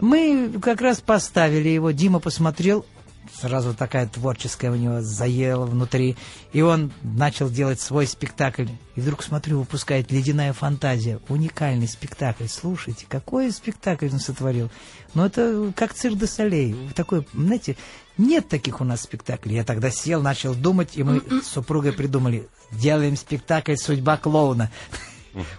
[0.01, 2.85] Мы как раз поставили его, Дима посмотрел,
[3.33, 6.17] сразу такая творческая у него заела внутри.
[6.53, 8.67] И он начал делать свой спектакль.
[8.97, 11.21] И вдруг, смотрю, выпускает «Ледяная фантазия».
[11.29, 12.47] Уникальный спектакль.
[12.47, 14.71] Слушайте, какой спектакль он сотворил.
[15.15, 16.77] Ну, это как цирк де солей.
[16.95, 17.77] Такой, знаете,
[18.17, 19.57] нет таких у нас спектаклей.
[19.57, 24.71] Я тогда сел, начал думать, и мы с супругой придумали, делаем спектакль «Судьба клоуна».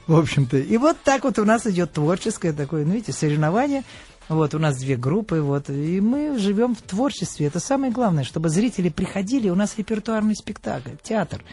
[0.08, 0.58] В общем-то.
[0.58, 3.84] И вот так вот у нас идет творческое такое, ну, видите, соревнование.
[4.30, 7.48] Вот, у нас две группы, вот, и мы живем в творчестве.
[7.48, 11.44] Это самое главное, чтобы зрители приходили, у нас репертуарный спектакль, театр.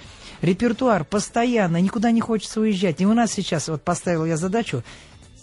[0.43, 3.01] Репертуар постоянно, никуда не хочется уезжать.
[3.01, 4.85] И у нас сейчас, вот поставил я задачу,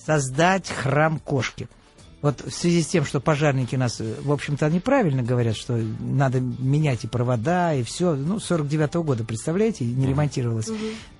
[0.05, 1.67] создать храм кошки.
[2.21, 5.75] Вот в связи с тем, что пожарники нас, э, в общем-то, они правильно говорят, что
[5.75, 8.15] надо менять и провода, и все.
[8.15, 10.69] Ну, 49-го года, представляете, не ремонтировалось.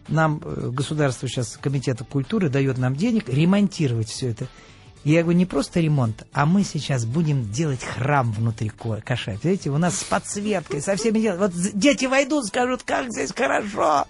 [0.08, 4.48] Нам э, государство сейчас, Комитета культуры, дает нам денег ремонтировать все это.
[5.04, 9.44] И я говорю, не просто ремонт, а мы сейчас будем делать храм внутри ко- кошак.
[9.44, 11.40] Видите, у нас с подсветкой, со всеми делами.
[11.40, 14.08] Вот дети войдут, скажут, как здесь хорошо.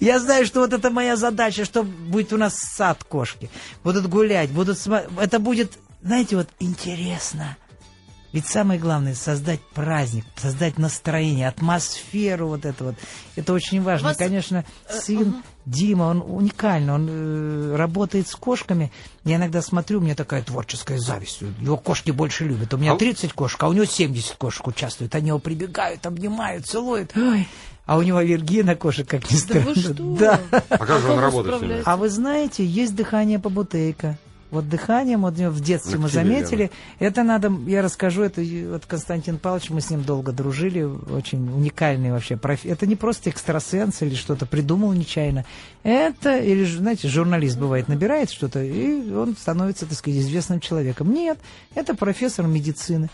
[0.00, 3.50] Я знаю, что вот это моя задача, что будет у нас сад кошки.
[3.84, 4.78] Будут гулять, будут...
[4.78, 7.56] сма- Это будет, знаете, вот интересно.
[8.32, 12.94] Ведь самое главное создать праздник, создать настроение, атмосферу вот это вот.
[13.36, 14.08] Это очень важно.
[14.08, 18.90] И, конечно, сын Дима, он уникальный, он э, работает с кошками.
[19.24, 21.40] Я иногда смотрю, у меня такая творческая зависть.
[21.60, 22.74] Его кошки больше любят.
[22.74, 25.14] У меня А- 30 кошек, а у него 70 кошек участвуют.
[25.14, 27.12] Они его прибегают, обнимают, целуют.
[27.16, 27.46] Ой.
[27.86, 29.66] А у него аллергия на кошек, как ни Да странно.
[29.66, 29.94] вы что?
[29.94, 30.40] Да.
[30.68, 31.82] А как же он работает?
[31.84, 34.18] А вы знаете, есть дыхание по бутейка.
[34.52, 36.70] Вот дыханием, вот в детстве мы заметили.
[36.98, 42.12] Это надо, я расскажу, это вот Константин Павлович, мы с ним долго дружили, очень уникальный
[42.12, 42.68] вообще профи.
[42.68, 45.46] Это не просто экстрасенс или что-то придумал нечаянно.
[45.84, 51.14] Это, или, знаете, журналист бывает, набирает что-то, и он становится, так сказать, известным человеком.
[51.14, 51.38] Нет,
[51.74, 53.08] это профессор медицины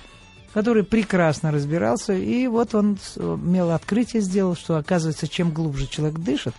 [0.55, 6.55] который прекрасно разбирался, и вот он имел открытие сделал, что оказывается, чем глубже человек дышит,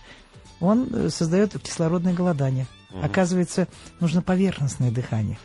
[0.60, 2.66] он э, создает кислородное голодание.
[3.02, 3.68] Оказывается,
[4.00, 5.38] нужно поверхностное дыхание.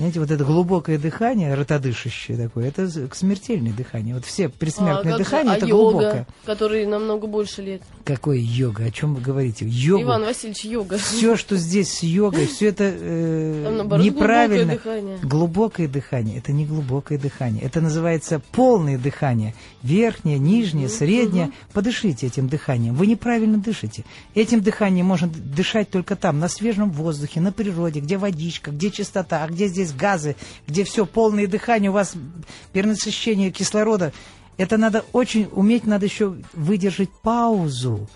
[0.00, 4.14] Знаете, вот это глубокое дыхание, ротодышащее такое, это з- смертельное дыхание.
[4.14, 5.18] Вот все А предсмертное как же?
[5.18, 6.26] дыхание, а это йога, глубокое.
[6.46, 7.82] который намного больше лет.
[8.06, 8.84] Какое йога?
[8.84, 9.66] О чем вы говорите?
[9.68, 10.02] Йога.
[10.04, 10.96] Иван Васильевич, йога.
[10.96, 14.72] Все, что здесь с йогой, все это э, Там, наоборот, неправильно.
[14.72, 15.18] глубокое дыхание.
[15.22, 16.38] Глубокое дыхание.
[16.38, 17.62] Это не глубокое дыхание.
[17.62, 19.54] Это называется полное дыхание.
[19.82, 21.50] Верхнее, нижнее, среднее.
[21.74, 22.94] Подышите этим дыханием.
[22.94, 24.04] Вы неправильно дышите.
[24.34, 29.44] Этим дыханием можно дышать только там, на свежем воздухе, на природе, где водичка, где чистота,
[29.44, 32.14] а где здесь газы, где все полное дыхание, у вас
[32.72, 34.12] перенасыщение кислорода.
[34.56, 38.08] Это надо очень уметь, надо еще выдержать паузу.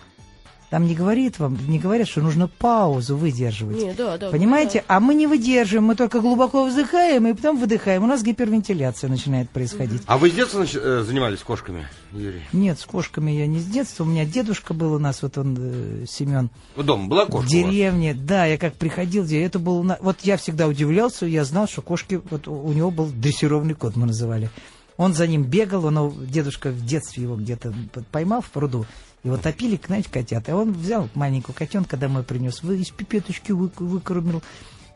[0.75, 3.77] Там не говорит вам, не говорят, что нужно паузу выдерживать.
[3.81, 4.31] Не, да, да.
[4.31, 4.83] Понимаете?
[4.89, 8.03] А мы не выдерживаем, мы только глубоко вздыхаем и потом выдыхаем.
[8.03, 10.03] У нас гипервентиляция начинает происходить.
[10.07, 12.43] А вы с детства значит, э, занимались кошками, Юрий?
[12.53, 14.03] Нет, с кошками я не с детства.
[14.03, 17.49] У меня дедушка был у нас, вот он, э, Семен, В дома была кошка в
[17.49, 18.13] деревне.
[18.13, 19.85] Да, я как приходил, это был...
[19.85, 22.21] на- Вот я всегда удивлялся, я знал, что кошки...
[22.31, 24.51] Вот у него был дрессированный кот, мы называли.
[24.97, 27.73] Он за ним бегал, он, дедушка в детстве его где-то
[28.11, 28.87] поймал в пруду.
[29.25, 30.53] Его топили, знаете, котята.
[30.53, 34.43] И он взял маленького котенка домой принес, из пипеточки вы, выкормил.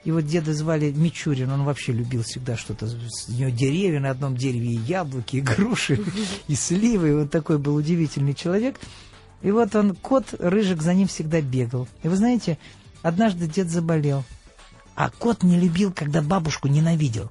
[0.04, 2.86] Вот деда звали Мичурин, он вообще любил всегда что-то.
[2.86, 6.00] У него деревья на одном дереве, и яблоки, и груши,
[6.46, 7.08] и сливы.
[7.10, 8.76] И вот такой был удивительный человек.
[9.42, 11.88] И вот он, кот, рыжик, за ним всегда бегал.
[12.02, 12.58] И вы знаете,
[13.02, 14.24] однажды дед заболел.
[14.94, 17.30] А кот не любил, когда бабушку ненавидел.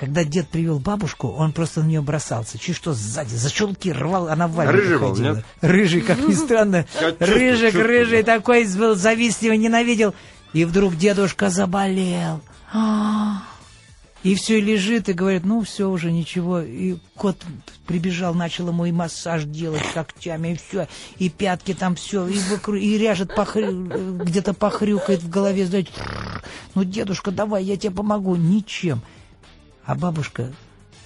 [0.00, 2.58] Когда дед привел бабушку, он просто на нее бросался.
[2.58, 5.34] Чуть что сзади, за чулки рвал, она в валенках Рыжий был, ходила.
[5.34, 5.44] нет?
[5.60, 6.86] Рыжий, как ни странно.
[7.18, 10.14] Рыжик, рыжий такой был завистливый, ненавидел.
[10.54, 12.40] И вдруг дедушка заболел.
[12.72, 13.42] А.
[14.22, 16.60] И все лежит и говорит, ну все уже ничего.
[16.62, 17.36] И кот
[17.86, 20.88] прибежал, начал ему и массаж делать когтями, и все.
[21.18, 25.92] И пятки там все, и, вокруг, и ряжет, похрю- где-то похрюкает в голове, знаете.
[26.74, 28.34] Ну, дедушка, давай, я тебе помогу.
[28.36, 29.02] Ничем.
[29.84, 30.52] А бабушка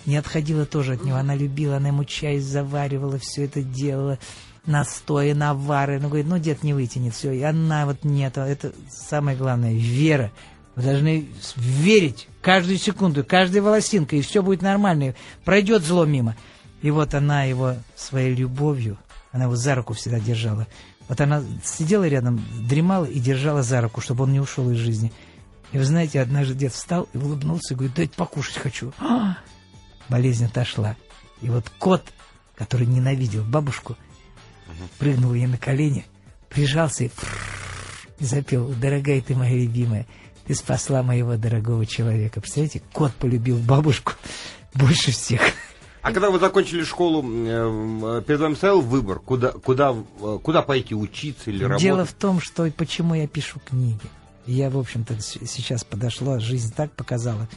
[0.07, 1.17] не отходила тоже от него.
[1.17, 4.19] Она любила, она ему чай заваривала, все это делала,
[4.67, 6.01] настои, навары.
[6.01, 7.33] Ну, говорит, ну, дед не вытянет, все.
[7.33, 8.37] И она вот нет.
[8.39, 10.33] Это самое главное, вера.
[10.77, 15.15] Вы должны верить каждую секунду, каждой волосинкой, и все будет нормально.
[15.45, 16.37] Пройдет зло мимо.
[16.83, 18.99] И вот она его своей любовью,
[19.33, 20.67] она его за руку всегда держала.
[21.09, 25.13] Вот она сидела рядом, дремала и держала за руку, чтобы он не ушел из жизни.
[25.75, 28.93] И вы знаете, однажды дед встал и улыбнулся и говорит, дайте покушать хочу.
[29.01, 29.39] А!
[30.09, 30.95] Болезнь отошла.
[31.43, 32.05] И вот кот,
[32.55, 33.97] который ненавидел бабушку,
[35.01, 36.07] прыгнул ей на колени,
[36.49, 37.11] прижался и,
[38.21, 40.07] и запел, дорогая ты моя любимая,
[40.47, 42.41] ты спасла моего дорогого человека.
[42.41, 44.13] Представляете, кот полюбил бабушку
[44.75, 45.43] больше всех.
[46.03, 50.95] А когда вы закончили школу, э, перед вами стоял выбор, куда, куда, э, куда пойти
[50.95, 51.83] учиться или работать?
[51.83, 54.07] Дело в том, что почему я пишу книги.
[54.47, 57.49] Я, в общем-то, сейчас подошла, жизнь так показала.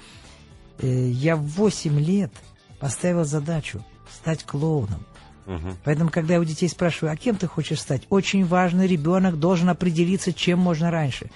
[0.80, 2.32] Э, Я в 8 лет
[2.80, 5.06] поставил задачу стать клоуном.
[5.48, 5.78] Мгм.
[5.86, 9.70] Поэтому, когда я у детей спрашиваю, а кем ты хочешь стать, очень важно, ребенок должен
[9.70, 11.28] определиться, чем можно раньше.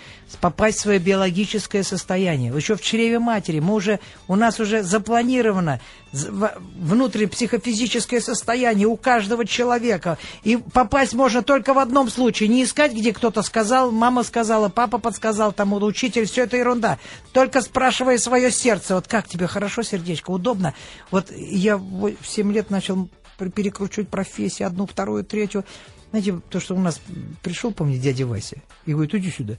[0.41, 2.53] Попасть в свое биологическое состояние.
[2.53, 3.59] Еще в чреве матери.
[3.59, 5.79] Мы уже, у нас уже запланировано
[6.11, 10.17] внутреннее психофизическое состояние у каждого человека.
[10.43, 12.49] И попасть можно только в одном случае.
[12.49, 16.97] Не искать, где кто-то сказал, мама сказала, папа подсказал, там учитель, все это ерунда.
[17.31, 20.73] Только спрашивая свое сердце, вот как тебе, хорошо, сердечко, удобно?
[21.11, 23.07] Вот я в 7 лет начал
[23.49, 25.65] перекручивать профессии, одну, вторую, третью.
[26.11, 27.01] Знаете, то, что у нас
[27.41, 29.57] пришел, помните, дядя Вася, и говорит, иди сюда.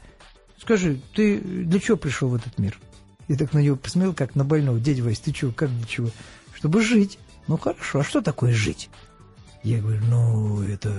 [0.60, 2.78] Скажи, ты для чего пришел в этот мир?
[3.28, 4.78] И так на него посмотрел, как на больного.
[4.78, 6.10] Дядя Вася, ты чего, как для чего?
[6.54, 7.18] Чтобы жить.
[7.48, 8.88] Ну, хорошо, а что такое жить?
[9.62, 10.92] Я говорю, ну, это...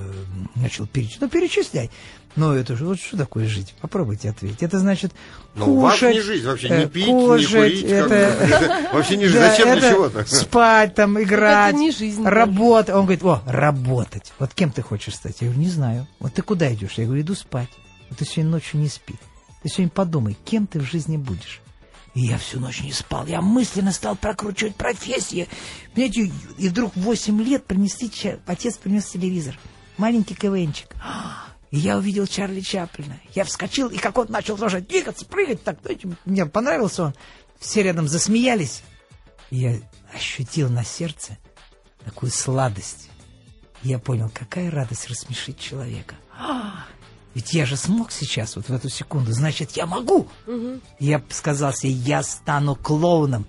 [0.55, 1.21] Начал перечислять.
[1.21, 1.91] Ну, перечисляй.
[2.35, 3.75] Ну, это же, вот что такое жить?
[3.81, 4.63] Попробуйте ответить.
[4.63, 5.11] Это значит
[5.53, 7.83] Но у вас кушать, не жизнь вообще, э, не пить, кушать, не курить.
[7.83, 8.89] это-.
[8.93, 9.39] Вообще не жизнь.
[9.39, 10.25] Зачем для это чего-то?
[10.25, 12.35] Спать там, играть, не жизнь даже.
[12.35, 12.95] работать.
[12.95, 14.33] Он говорит, о, работать.
[14.39, 15.41] Вот кем ты хочешь стать?
[15.41, 16.07] Я говорю, не знаю.
[16.19, 16.93] Вот ты куда идешь?
[16.93, 17.69] Я говорю, иду спать.
[18.09, 19.15] Вот ты сегодня ночью не спи.
[19.61, 21.62] Ты сегодня подумай, кем ты в жизни будешь.
[22.13, 23.25] И я всю ночь не спал.
[23.25, 25.47] Я мысленно стал прокручивать профессии.
[25.93, 28.11] Понимаете, и вдруг в 8 лет принесли,
[28.45, 29.57] отец принес телевизор.
[29.97, 30.89] Маленький КВНчик.
[31.71, 33.19] И я увидел Чарли Чаплина.
[33.33, 35.79] Я вскочил, и как он начал тоже двигаться, прыгать, так,
[36.25, 37.15] мне понравился он.
[37.59, 38.83] Все рядом засмеялись.
[39.49, 39.79] И я
[40.13, 41.37] ощутил на сердце
[42.05, 43.09] такую сладость.
[43.81, 46.15] Я понял, какая радость рассмешить человека.
[47.35, 50.27] Ведь я же смог сейчас, вот в эту секунду, значит, я могу.
[50.99, 53.45] И Я сказал себе, я стану клоуном.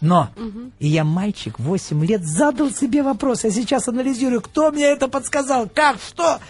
[0.00, 0.30] Но,
[0.78, 3.44] и я мальчик, 8 лет, задал себе вопрос.
[3.44, 6.40] Я сейчас анализирую, кто мне это подсказал, как, что.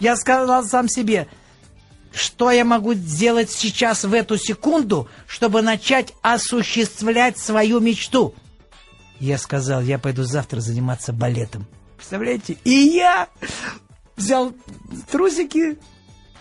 [0.00, 1.28] Я сказал сам себе,
[2.12, 8.34] что я могу сделать сейчас в эту секунду, чтобы начать осуществлять свою мечту.
[9.20, 11.66] Я сказал, я пойду завтра заниматься балетом.
[11.96, 12.56] Представляете?
[12.64, 13.28] И я
[14.16, 14.52] взял
[15.10, 15.78] трусики,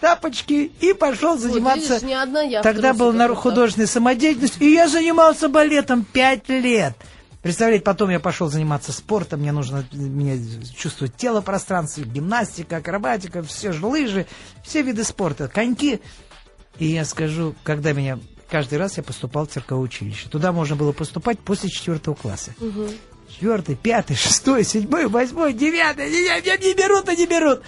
[0.02, 1.94] тапочки и пошел Вот заниматься.
[1.94, 6.50] видишь, не одна я Тогда был трусиках на художественной самодеятельности, и я занимался балетом пять
[6.50, 6.96] лет.
[7.42, 10.40] Представляете, потом я пошел заниматься спортом, мне нужно мне
[10.76, 14.28] чувствовать тело, пространство, гимнастика, акробатика, все же лыжи,
[14.64, 16.02] все виды спорта, коньки.
[16.78, 20.30] И я скажу, когда меня каждый раз я поступал в цирковое училище.
[20.30, 22.54] Туда можно было поступать после четвертого класса.
[22.60, 22.90] Мгм.
[23.30, 26.10] Четвертый, пятый, шестой, седьмой, восьмой, девятый.
[26.10, 27.62] Меня, не берут и не берут.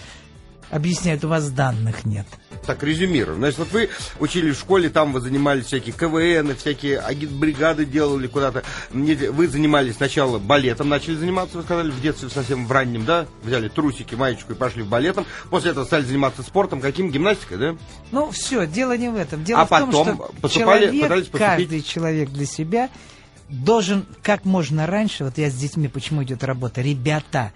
[0.74, 2.26] Объясняют, у вас данных нет.
[2.66, 3.38] Так, резюмируем.
[3.38, 8.64] Значит, вот вы учились в школе, там вы занимались всякие КВН, всякие агитбригады делали куда-то.
[8.92, 13.28] Вы занимались сначала балетом, начали заниматься, вы сказали, в детстве совсем в раннем, да?
[13.44, 15.28] Взяли трусики, маечку и пошли в балетом.
[15.52, 16.82] После этого стали заниматься спортом.
[16.82, 17.12] Каким?
[17.12, 17.76] Гимнастикой, да?
[18.12, 19.44] Ну, все, дело не в этом.
[19.44, 21.48] Дело А в том, потом что поступали- человек, пытались поступить?
[21.70, 22.90] каждый человек для себя
[23.50, 27.52] должен как можно раньше, вот я с детьми, почему идет работа, ребята,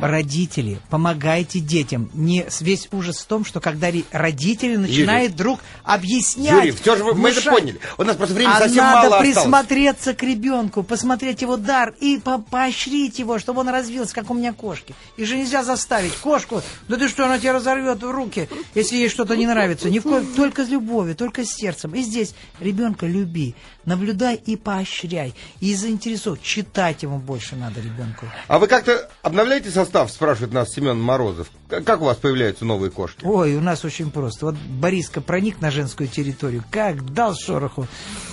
[0.00, 2.10] родители, помогайте детям.
[2.14, 6.54] Не весь ужас в том, что когда родители начинают вдруг объяснять.
[6.66, 7.80] Юрий, все же вы- мы это поняли.
[7.98, 9.36] У нас просто времени а совсем надо мало осталось.
[9.36, 14.34] присмотреться к ребенку, посмотреть его дар и по- поощрить его, чтобы он развился, как у
[14.34, 14.94] меня кошки.
[15.16, 19.08] И же нельзя заставить кошку, да ты что, она тебя разорвет в руки, если ей
[19.08, 19.90] что-то не нравится.
[19.90, 21.94] Ни в коем, только с любовью, только с сердцем.
[21.94, 25.34] И здесь ребенка люби, наблюдай и поощряй.
[25.60, 26.38] И заинтересуй.
[26.42, 28.26] Читать ему больше надо ребенку.
[28.48, 31.48] А вы как-то обновляете состав, спрашивает нас Семен Морозов.
[31.68, 33.24] Как у вас появляются новые кошки?
[33.24, 34.46] Ой, у нас очень просто.
[34.46, 37.86] Вот Бориска проник на женскую территорию, как дал шороху.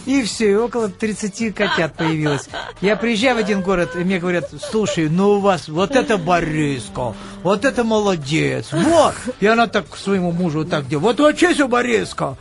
[0.05, 2.49] И все, и около 30 котят появилось.
[2.81, 7.13] Я приезжаю в один город, и мне говорят, слушай, ну у вас вот это Бориска,
[7.43, 9.13] вот это молодец, вот.
[9.39, 12.37] И она так к своему мужу вот так делает, вот учись у Бориска.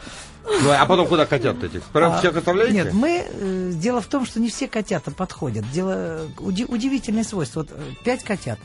[0.63, 1.83] Ну, а потом куда котят этих?
[1.87, 2.73] Прям А, всех оставляете?
[2.75, 3.25] Нет, мы...
[3.29, 5.69] э, дело в том, что не все котята подходят.
[5.73, 6.21] Дело...
[6.39, 7.61] уди- удивительное свойство.
[7.63, 8.61] Вот э, пять котят.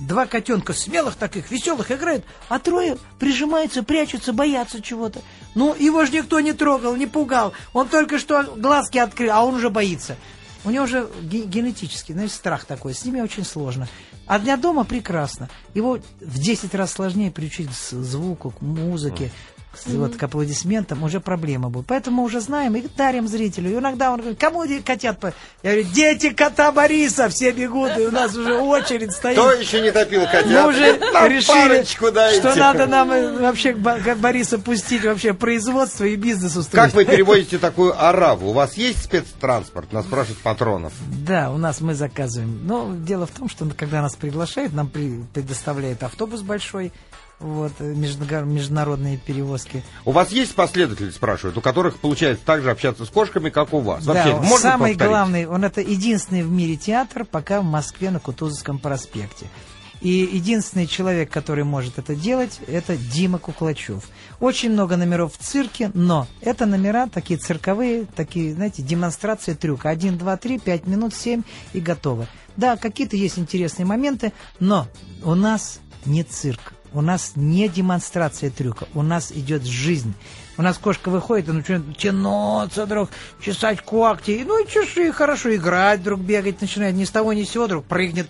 [0.00, 5.20] Два котенка смелых таких, веселых играют, а трое прижимаются, прячутся, боятся чего-то.
[5.54, 7.52] Ну, его же никто не трогал, не пугал.
[7.74, 10.16] Он только что глазки открыл, а он уже боится.
[10.64, 10.86] У него
[11.22, 12.94] ге- генетический, знаешь, страх такой.
[12.94, 13.88] С ними очень сложно.
[14.26, 15.48] А для дома прекрасно.
[15.74, 19.32] Его в 10 раз сложнее приучить к звуку, к музыке,
[19.74, 21.02] с- вот, к аплодисментам.
[21.02, 21.86] Уже проблема будет.
[21.86, 23.70] Поэтому мы уже знаем и дарим зрителю.
[23.70, 25.18] И иногда он говорит, кому котят?
[25.20, 29.36] по-?» Я говорю, дети кота Бориса, все бегут, и у нас уже очередь стоит.
[29.38, 30.46] Кто еще не топил котят?
[30.46, 36.16] Мы уже Нам решили, что надо нам э, вообще Бо- Бориса пустить вообще производство и
[36.16, 36.86] бизнес устроить.
[36.86, 38.50] Как вы переводите такую араву?
[38.50, 39.92] У вас есть спецтранспорт?
[39.92, 40.92] Нас спрашивают патронов.
[41.26, 42.66] Да, у нас мы заказываем.
[42.66, 44.88] Но дело в том, что когда нас приглашают, нам
[45.32, 46.92] предоставляют автобус большой,
[47.40, 49.82] вот, э, международные перевозки.
[50.04, 53.80] У вас есть последователи, спрашивают, у которых получается так же общаться с кошками, как у
[53.80, 54.04] вас?
[54.04, 55.10] Вообще, да, можно самый повторить?
[55.10, 59.46] главный, он это единственный в мире театр, пока в Москве на Кутузовском проспекте.
[60.00, 64.04] И единственный человек, который может это делать, это Дима Куклачев.
[64.38, 69.90] Очень много номеров в цирке, но это номера такие цирковые, такие, знаете, демонстрации трюка.
[69.90, 71.42] Один, два, три, пять минут, семь
[71.74, 72.26] и готово.
[72.56, 74.88] Да, какие-то есть интересные моменты, но
[75.22, 76.72] у нас не цирк.
[76.92, 80.14] У нас не демонстрация трюка, у нас идет жизнь.
[80.56, 84.44] У нас кошка выходит, и начинает тянуться, друг, чесать когти.
[84.46, 86.94] Ну и чеши, хорошо, играть, друг бегать начинает.
[86.94, 88.26] Ни с того, ни с сего, друг прыгнет.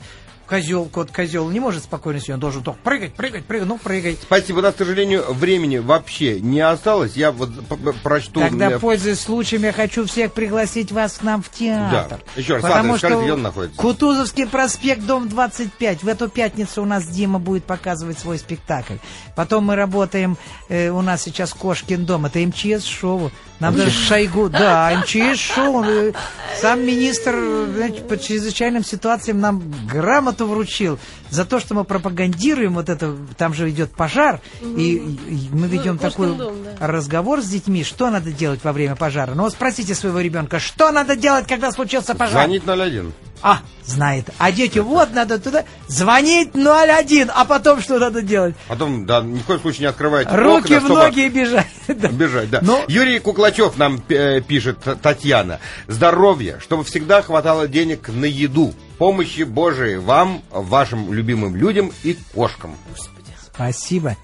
[0.50, 4.18] Козел, кот, козел не может спокойно сидеть, он должен только прыгать, прыгать, прыгать, ну прыгай.
[4.20, 7.14] Спасибо, у нас, к сожалению, времени вообще не осталось.
[7.14, 7.50] Я вот
[8.02, 8.40] прочту...
[8.40, 12.18] Тогда, пользуясь случаем, я хочу всех пригласить вас к нам в театр.
[12.34, 12.40] Да.
[12.40, 13.80] Еще раз, Потому адрес что скажите, где он находится?
[13.80, 16.02] Кутузовский проспект, дом 25.
[16.02, 18.96] В эту пятницу у нас Дима будет показывать свой спектакль.
[19.36, 20.36] Потом мы работаем,
[20.68, 23.30] э, у нас сейчас Кошкин дом, это МЧС-шоу.
[23.60, 25.84] Нам даже Шойгу, да, МЧС-шоу.
[25.84, 26.12] э,
[26.60, 27.34] Сам министр
[27.74, 30.98] знаете, по чрезвычайным ситуациям нам грамоту вручил
[31.30, 34.94] за то, что мы пропагандируем вот это, там же идет пожар, и,
[35.28, 36.86] и мы ведем Кошкин такой дом, да.
[36.86, 39.32] разговор с детьми, что надо делать во время пожара.
[39.34, 42.44] Ну вот спросите своего ребенка, что надо делать, когда случился пожар?
[42.44, 43.12] Звонить 01.
[43.42, 44.26] А, знает.
[44.38, 48.54] А дети, вот надо туда звонить 01, а потом что надо делать?
[48.68, 51.66] Потом, да, ни в коем случае не открывайте Руки окна, в ноги и бежать.
[51.88, 52.08] Да.
[52.08, 52.60] Бежать, да.
[52.62, 55.58] Но- Юрий Куклачев нам э, пишет, Татьяна.
[55.88, 58.74] Здоровье, чтобы всегда хватало денег на еду.
[58.98, 62.76] Помощи Божией вам, вашим любимым людям и кошкам.
[63.54, 64.16] Спасибо.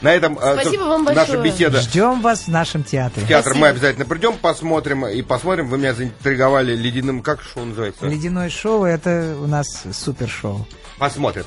[0.00, 1.42] На этом э, Спасибо вам наша большое.
[1.42, 1.80] беседа.
[1.80, 3.24] Ждем вас в нашем театре.
[3.24, 3.60] В театр Спасибо.
[3.66, 5.68] мы обязательно придем, посмотрим и посмотрим.
[5.68, 8.06] Вы меня заинтриговали ледяным, как шоу называется?
[8.06, 10.66] Ледяное шоу это у нас супер шоу.
[10.98, 11.38] Посмотрим.